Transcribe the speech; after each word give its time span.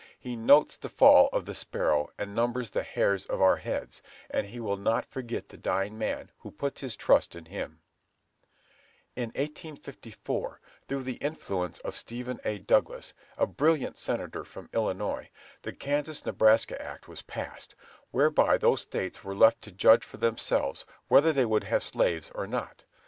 He 0.19 0.35
notes 0.35 0.77
the 0.77 0.89
fall 0.89 1.29
of 1.31 1.45
the 1.45 1.53
sparrow, 1.53 2.09
and 2.17 2.33
numbers 2.33 2.71
the 2.71 2.81
hairs 2.81 3.23
of 3.27 3.39
our 3.39 3.57
heads; 3.57 4.01
and 4.31 4.47
He 4.47 4.59
will 4.59 4.75
not 4.75 5.05
forget 5.05 5.49
the 5.49 5.57
dying 5.57 5.95
man 5.95 6.31
who 6.39 6.49
puts 6.49 6.81
his 6.81 6.95
trust 6.95 7.35
in 7.35 7.45
Him." 7.45 7.81
In 9.15 9.25
1854, 9.25 10.59
through 10.87 11.03
the 11.03 11.17
influence 11.21 11.77
of 11.85 11.95
Stephen 11.95 12.39
A. 12.43 12.57
Douglas, 12.57 13.13
a 13.37 13.45
brilliant 13.45 13.95
senator 13.95 14.43
from 14.43 14.71
Illinois, 14.73 15.29
the 15.61 15.71
Kansas 15.71 16.25
Nebraska 16.25 16.81
Act 16.81 17.07
was 17.07 17.21
passed, 17.21 17.75
whereby 18.09 18.57
those 18.57 18.81
States 18.81 19.23
were 19.23 19.35
left 19.35 19.61
to 19.61 19.71
judge 19.71 20.03
for 20.03 20.17
themselves 20.17 20.83
whether 21.09 21.31
they 21.31 21.45
would 21.45 21.65
have 21.65 21.83
slaves 21.83 22.31
or 22.33 22.47
not. 22.47 22.85